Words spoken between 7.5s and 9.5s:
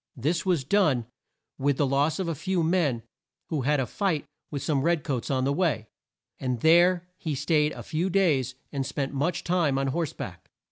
a few days, and spent much